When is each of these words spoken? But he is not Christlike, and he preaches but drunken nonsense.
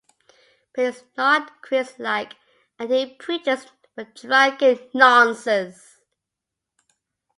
But 0.73 0.81
he 0.81 0.81
is 0.87 1.03
not 1.15 1.61
Christlike, 1.61 2.33
and 2.79 2.91
he 2.91 3.05
preaches 3.17 3.67
but 3.95 4.15
drunken 4.15 4.79
nonsense. 4.95 5.99